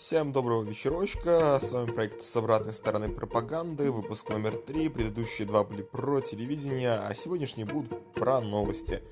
[0.00, 5.62] Всем доброго вечерочка, с вами проект «С обратной стороны пропаганды», выпуск номер три, предыдущие два
[5.62, 9.02] были про телевидение, а сегодняшние будут про новости.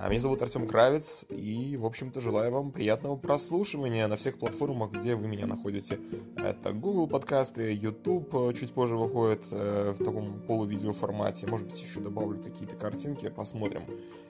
[0.00, 4.92] А меня зовут Артем Кравец, и, в общем-то, желаю вам приятного прослушивания на всех платформах,
[4.92, 5.98] где вы меня находите.
[6.36, 11.82] Это Google подкасты, YouTube э, чуть позже выходит э, в таком полувидео формате, может быть,
[11.82, 13.82] еще добавлю какие-то картинки, посмотрим.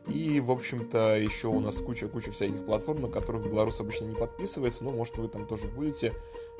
[0.07, 4.85] И, в общем-то, еще у нас куча-куча всяких платформ, на которых белорус обычно не подписывается,
[4.85, 6.15] но, может, вы там тоже будете.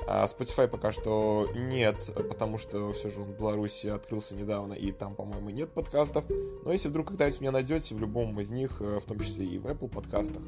[0.07, 4.91] А Spotify пока что нет, потому что все же он в Беларуси открылся недавно, и
[4.91, 6.25] там, по-моему, нет подкастов.
[6.65, 9.59] Но если вдруг когда-нибудь меня найдете в любом из них, э, в том числе и
[9.59, 10.41] в Apple подкастах,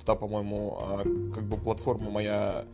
[0.00, 1.02] туда, по-моему, а,
[1.34, 2.64] как бы платформа моя,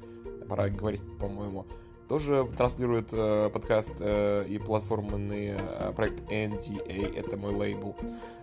[0.49, 1.67] пора говорить, по-моему,
[2.09, 7.95] тоже транслирует э, подкаст э, и платформенный э, проект NDA, это мой лейбл.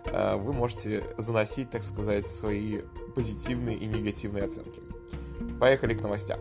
[0.06, 2.80] Э, вы можете заносить, так сказать, свои
[3.14, 4.80] позитивные и негативные оценки.
[5.60, 6.40] Поехали к новостям.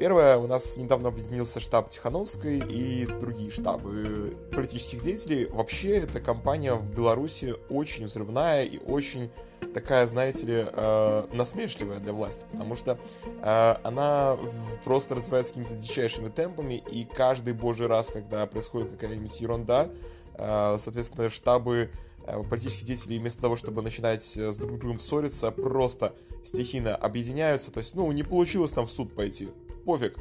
[0.00, 5.46] Первое, у нас недавно объединился штаб Тихановской и другие штабы политических деятелей.
[5.46, 9.30] Вообще, эта компания в Беларуси очень взрывная и очень
[9.72, 14.36] такая, знаете ли, э, насмешливая для власти, потому что э, она
[14.84, 19.88] просто развивается какими-то дичайшими темпами, и каждый божий раз, когда происходит какая-нибудь ерунда,
[20.34, 21.90] э, соответственно, штабы
[22.26, 26.14] э, политических деятелей вместо того, чтобы начинать э, с друг другом ссориться, просто
[26.44, 27.70] стихийно объединяются.
[27.70, 29.50] То есть, ну, не получилось там в суд пойти
[29.84, 30.18] пофиг,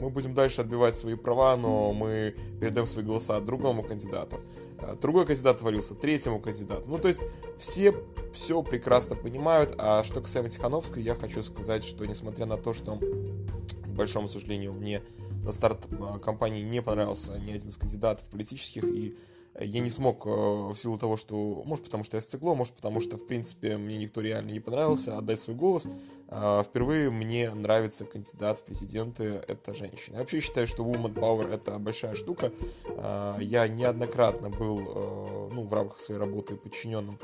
[0.00, 4.40] мы будем дальше отбивать свои права, но мы передаем свои голоса другому кандидату.
[4.78, 6.84] А, другой кандидат отвалился третьему кандидату.
[6.88, 7.22] Ну, то есть
[7.58, 7.94] все
[8.32, 9.74] все прекрасно понимают.
[9.78, 14.72] А что касаемо Тихановской, я хочу сказать, что несмотря на то, что, к большому сожалению,
[14.72, 15.02] мне
[15.44, 19.16] на старт а, кампании не понравился ни один из кандидатов политических, и
[19.60, 23.00] я не смог э, в силу того, что, может, потому что я сцикло, может, потому
[23.00, 25.86] что, в принципе, мне никто реально не понравился, отдать свой голос.
[26.28, 30.14] А, впервые мне нравится кандидат в президенты, это женщина.
[30.14, 32.52] Я вообще считаю, что woman power это большая штука.
[32.96, 37.20] А, я неоднократно был, э, ну, в рамках своей работы подчиненным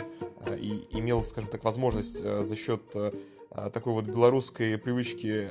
[0.47, 2.83] э, и имел, скажем так, возможность за счет
[3.73, 5.49] такой вот белорусской привычки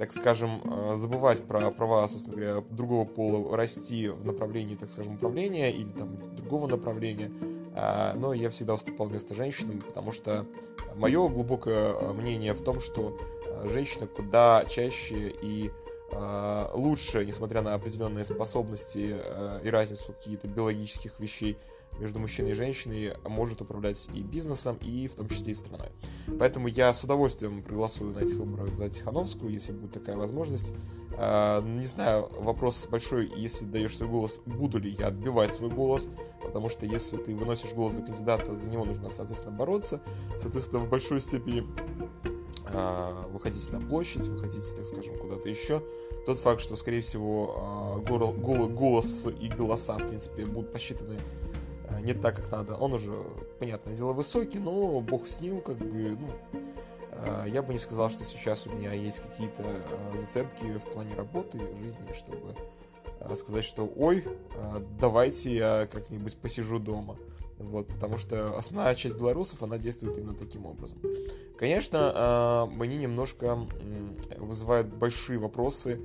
[0.00, 5.16] так скажем, э, забывать про права, собственно говоря, другого пола, расти в направлении, так скажем,
[5.16, 7.30] управления или там другого направления.
[7.76, 10.46] А, но я всегда уступал вместо женщинам, потому что
[10.96, 15.70] мое глубокое э, мнение в том, что э, женщина куда чаще и
[16.74, 19.16] лучше, несмотря на определенные способности
[19.64, 21.56] и разницу каких-то биологических вещей,
[21.98, 25.88] между мужчиной и женщиной может управлять и бизнесом, и в том числе и страной.
[26.38, 30.72] Поэтому я с удовольствием проголосую на этих выборах за Тихановскую, если будет такая возможность.
[31.18, 36.08] А, не знаю, вопрос большой, если даешь свой голос, буду ли я отбивать свой голос,
[36.42, 40.00] потому что если ты выносишь голос за кандидата, за него нужно, соответственно, бороться.
[40.40, 41.66] Соответственно, в большой степени
[42.74, 45.82] а, выходите на площадь, выходите, так скажем, куда-то еще.
[46.26, 51.18] Тот факт, что, скорее всего, а, голос и голоса, в принципе, будут посчитаны
[51.90, 52.76] Э, не так, как надо.
[52.76, 53.12] Он уже,
[53.58, 56.28] понятное дело, высокий, но бог с ним, как бы, ну,
[57.46, 59.62] я бы не сказал, что сейчас у меня есть какие-то
[60.16, 62.56] зацепки в плане работы, жизни, чтобы
[63.36, 64.24] сказать, что ой,
[64.98, 67.18] давайте я как-нибудь посижу дома.
[67.60, 70.98] Вот, потому что основная часть белорусов, она действует именно таким образом.
[71.58, 73.68] Конечно, мне немножко
[74.38, 76.00] вызывают большие вопросы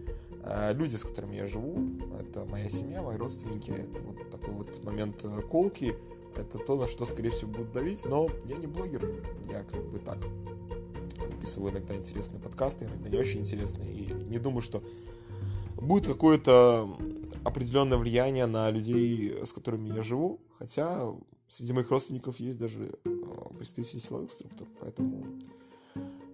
[0.48, 1.76] Э, люди, с которыми я живу,
[2.20, 5.96] это моя семья, мои родственники, это вот такой вот момент э, колки,
[6.36, 9.98] это то, на что, скорее всего, будут давить, но я не блогер, я как бы
[9.98, 10.20] так
[11.18, 14.84] записываю иногда интересные подкасты, иногда не очень интересные, и не думаю, что
[15.78, 16.96] будет какое-то
[17.44, 21.12] определенное влияние на людей, с которыми я живу, хотя
[21.48, 23.10] среди моих родственников есть даже э,
[23.58, 25.26] представители силовых структур, поэтому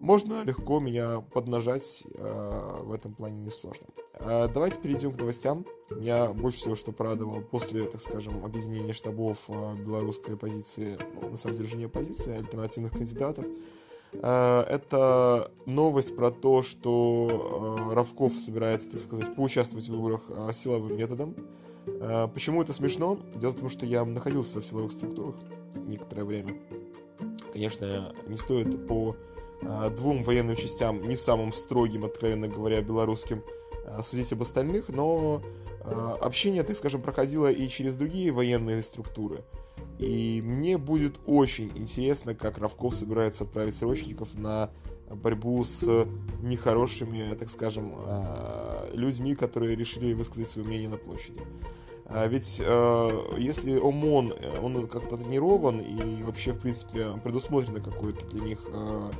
[0.01, 3.85] можно легко меня поднажать, э, в этом плане несложно.
[4.15, 5.63] Э, давайте перейдем к новостям.
[5.91, 11.37] Меня больше всего что порадовало после, так скажем, объединения штабов э, белорусской оппозиции, ну, на
[11.37, 13.45] самом деле уже не оппозиции, а альтернативных кандидатов.
[14.13, 21.33] Это новость про то, что Равков собирается, так сказать, поучаствовать в выборах силовым методом.
[22.33, 23.19] Почему это смешно?
[23.35, 25.35] Дело в том, что я находился в силовых структурах
[25.75, 26.53] некоторое время.
[27.53, 29.15] Конечно, не стоит по
[29.61, 33.43] Э, двум военным частям, не самым строгим, откровенно говоря, белорусским,
[33.85, 35.41] э, судить об остальных, но
[35.83, 39.43] э, общение, так скажем, проходило и через другие военные структуры.
[40.01, 44.71] И мне будет очень интересно, как Равков собирается отправить срочников на
[45.09, 46.07] борьбу с
[46.41, 47.93] нехорошими, так скажем,
[48.93, 51.41] людьми, которые решили высказать свое мнение на площади.
[52.27, 52.59] Ведь
[53.37, 54.33] если ОМОН,
[54.63, 59.11] он как-то тренирован и вообще, в принципе, предусмотрено какое-то для них э,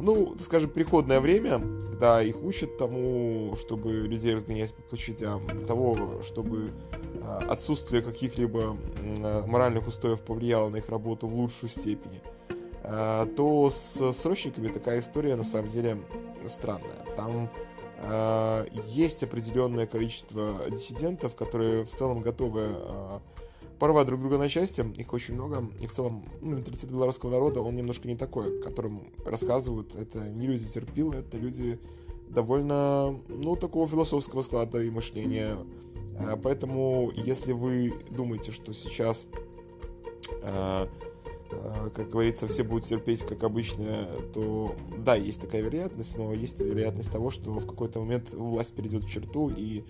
[0.00, 1.60] ну, скажем, переходное время,
[2.02, 6.72] когда их учат тому, чтобы людей разгонять по площадям, того, чтобы
[7.14, 8.76] э, отсутствие каких-либо
[9.46, 12.20] моральных устоев повлияло на их работу в лучшую степень,
[12.82, 15.98] то с срочниками такая история на самом деле
[16.48, 17.06] странная.
[17.16, 17.48] Там
[18.84, 22.70] есть определенное количество диссидентов, которые в целом готовы
[23.82, 27.62] порвать друг друга на части, их очень много, и в целом ну, менталитет белорусского народа,
[27.62, 31.80] он немножко не такой, о котором рассказывают, это не люди терпилы, это люди
[32.28, 35.56] довольно, ну, такого философского склада и мышления,
[36.16, 39.26] а, поэтому, если вы думаете, что сейчас
[40.44, 40.88] а,
[41.50, 46.60] а, как говорится, все будут терпеть, как обычно, то да, есть такая вероятность, но есть
[46.60, 49.82] вероятность того, что в какой-то момент власть перейдет в черту и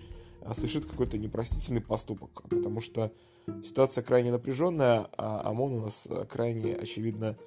[0.53, 3.11] совершит какой-то непростительный поступок, потому что
[3.63, 7.37] Ситуация крайне напряженная, а ОМОН у нас э, крайне, очевидно,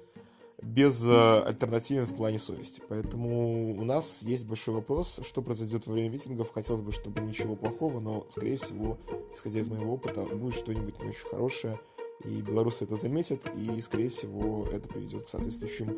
[0.61, 2.83] без э, альтернативен в плане совести.
[2.87, 6.51] Поэтому у нас есть большой вопрос, что произойдет во время митингов.
[6.53, 8.99] Хотелось бы, чтобы ничего плохого, но, скорее всего,
[9.33, 11.79] исходя из моего опыта, будет что-нибудь не очень хорошее.
[12.23, 15.97] И белорусы это заметят, и, скорее всего, это приведет к соответствующим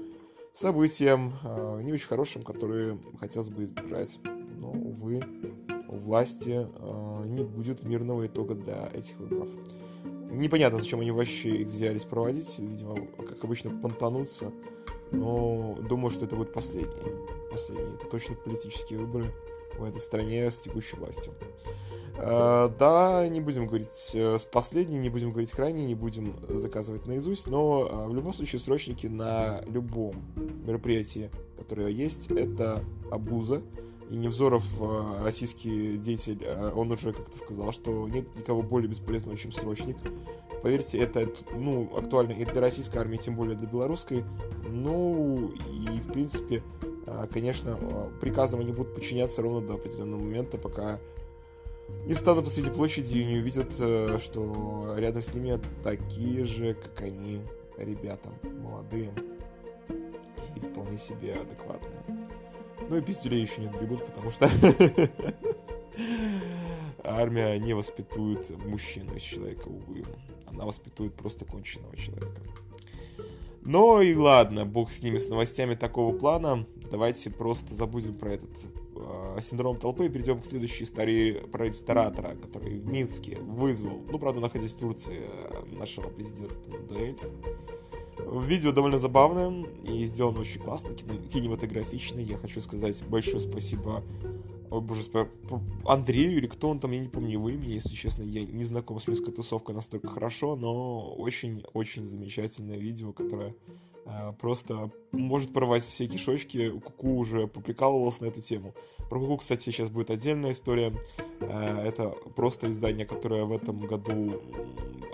[0.54, 4.18] событиям, э, не очень хорошим, которые хотелось бы избежать.
[4.58, 5.22] Но, увы,
[5.90, 6.68] власти
[7.28, 9.50] не будет мирного итога для этих выборов.
[10.32, 12.60] Непонятно, зачем они вообще их взялись проводить.
[12.60, 14.52] Видимо, как обычно, понтануться.
[15.12, 16.94] Но думаю, что это будет последний.
[17.52, 17.96] Последний.
[17.96, 19.34] Это точно политические выборы
[19.78, 21.34] в этой стране с текущей властью.
[22.18, 27.08] Uh, да, не будем говорить uh, с последней, не будем говорить крайней, не будем заказывать
[27.08, 30.16] наизусть, но uh, в любом случае срочники на любом
[30.68, 33.62] мероприятии, которое есть, это абуза.
[34.10, 39.38] И Невзоров, э, российский деятель, э, он уже как-то сказал, что нет никого более бесполезного,
[39.38, 39.98] чем срочник.
[40.64, 44.26] Поверьте, это ну, актуально и для российской армии, тем более для белорусской.
[44.68, 46.64] Ну, и в принципе,
[47.06, 47.78] э, конечно,
[48.20, 51.00] приказам они будут подчиняться ровно до определенного момента, пока
[52.08, 53.72] не встанут посреди площади и не увидят,
[54.22, 57.42] что рядом с ними такие же, как они,
[57.78, 59.12] ребята, молодые
[60.56, 62.29] и вполне себе адекватные.
[62.88, 64.50] Ну и пиздюлей еще не отгребут, потому что
[67.04, 70.04] армия не воспитует мужчину из человека, увы.
[70.46, 72.42] Она воспитует просто конченного человека.
[73.62, 76.66] Ну и ладно, бог с ними, с новостями такого плана.
[76.90, 78.50] Давайте просто забудем про этот
[78.96, 84.18] э, синдром толпы и перейдем к следующей истории про ресторатора, который в Минске вызвал, ну,
[84.18, 85.30] правда, находясь в Турции,
[85.72, 86.56] нашего президента
[86.88, 87.18] дуэль.
[88.32, 92.20] Видео довольно забавное и сделано очень классно, кинематографично.
[92.20, 94.04] Я хочу сказать большое спасибо
[94.72, 95.02] Ой, боже,
[95.86, 99.00] Андрею или кто он там, я не помню его имя, если честно, я не знаком
[99.00, 103.56] с минской тусовкой настолько хорошо, но очень-очень замечательное видео, которое
[104.06, 106.70] э, просто может порвать все кишочки.
[106.70, 108.76] Куку уже поприкалывался на эту тему.
[109.10, 110.94] Про Куку, кстати, сейчас будет отдельная история.
[111.40, 114.40] Э, это просто издание, которое в этом году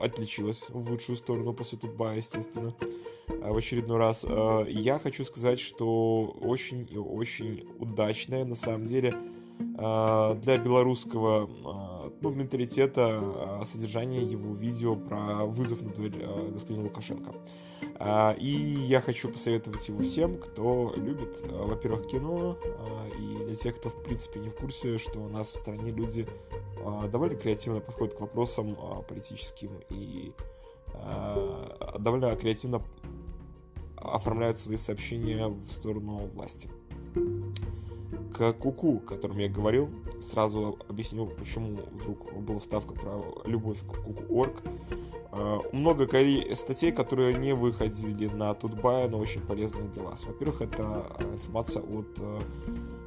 [0.02, 2.74] отличилась в лучшую сторону после Тутба, естественно,
[3.28, 4.26] э, в очередной раз.
[4.28, 9.14] Э, я хочу сказать, что очень и очень удачное, на самом деле,
[9.60, 11.50] э, для белорусского
[12.22, 17.34] ну, менталитета содержание его видео про вызов на дуэль господина Лукашенко.
[18.40, 22.58] И я хочу посоветовать его всем, кто любит, во-первых, кино,
[23.20, 26.28] и для тех, кто, в принципе, не в курсе, что у нас в стране люди
[27.12, 30.34] довольно креативно подходит к вопросам а, политическим и
[30.94, 32.82] а, довольно креативно
[33.98, 36.70] оформляют свои сообщения в сторону власти.
[38.34, 39.90] К Куку, о котором я говорил,
[40.22, 44.62] сразу объясню, почему вдруг была ставка про любовь к Куку.орг.
[45.72, 46.08] Много
[46.56, 50.26] статей, которые не выходили на Тутбай, но очень полезные для вас.
[50.26, 52.20] Во-первых, это информация от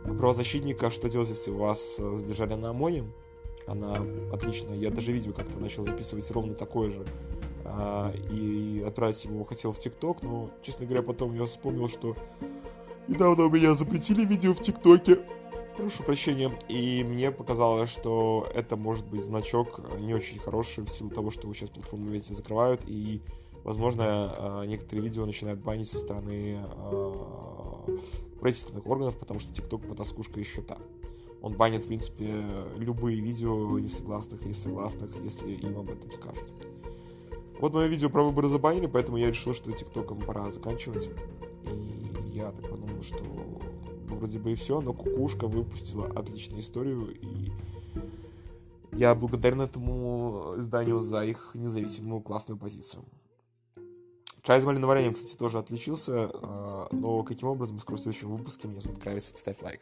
[0.04, 3.04] правозащитника, что делать, если вас задержали на ОМОНе
[3.68, 3.96] она
[4.32, 4.76] отличная.
[4.76, 7.04] Я даже видео как-то начал записывать ровно такое же.
[7.64, 12.16] А, и отправить его хотел в ТикТок, но, честно говоря, потом я вспомнил, что
[13.08, 15.20] недавно у меня запретили видео в ТикТоке.
[15.76, 16.50] Прошу прощения.
[16.68, 21.52] И мне показалось, что это может быть значок не очень хороший в силу того, что
[21.52, 23.20] сейчас платформы эти закрывают, и,
[23.64, 27.84] возможно, а, некоторые видео начинают банить со стороны а,
[28.40, 30.78] правительственных органов, потому что ТикТок потаскушка еще там
[31.40, 32.44] он банит, в принципе,
[32.76, 36.50] любые видео несогласных или согласных, если им об этом скажут.
[37.60, 41.10] Вот мое видео про выборы забанили, поэтому я решил, что тиктоком пора заканчивать.
[41.64, 43.24] И я так подумал, что
[44.08, 47.52] вроде бы и все, но Кукушка выпустила отличную историю, и
[48.92, 53.04] я благодарен этому изданию за их независимую классную позицию.
[54.42, 58.66] Чай с малиновым вареньем, кстати, тоже отличился, а, но каким образом, скоро в следующем выпуске.
[58.66, 59.80] Меня зовут Кравец, ставь лайк.